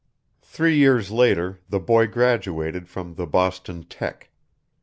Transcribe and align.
Three 0.41 0.77
years 0.77 1.11
later 1.11 1.59
the 1.69 1.79
boy 1.79 2.07
graduated 2.07 2.89
from 2.89 3.13
the 3.13 3.27
Boston 3.27 3.83
"Tech." 3.83 4.31